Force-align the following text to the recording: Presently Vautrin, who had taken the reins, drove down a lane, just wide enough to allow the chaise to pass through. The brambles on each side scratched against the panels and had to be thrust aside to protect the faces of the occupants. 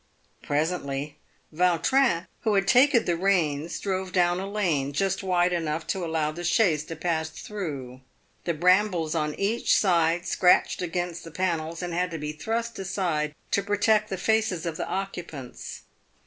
Presently 0.41 1.17
Vautrin, 1.51 2.25
who 2.39 2.55
had 2.55 2.67
taken 2.67 3.05
the 3.05 3.15
reins, 3.15 3.79
drove 3.79 4.11
down 4.11 4.39
a 4.39 4.49
lane, 4.49 4.93
just 4.93 5.21
wide 5.21 5.53
enough 5.53 5.85
to 5.85 6.03
allow 6.03 6.31
the 6.31 6.43
chaise 6.43 6.83
to 6.85 6.95
pass 6.95 7.29
through. 7.29 8.01
The 8.45 8.55
brambles 8.55 9.13
on 9.13 9.35
each 9.35 9.75
side 9.75 10.25
scratched 10.25 10.81
against 10.81 11.23
the 11.23 11.29
panels 11.29 11.83
and 11.83 11.93
had 11.93 12.09
to 12.09 12.17
be 12.17 12.31
thrust 12.31 12.79
aside 12.79 13.35
to 13.51 13.61
protect 13.61 14.09
the 14.09 14.17
faces 14.17 14.65
of 14.65 14.75
the 14.75 14.87
occupants. 14.87 15.83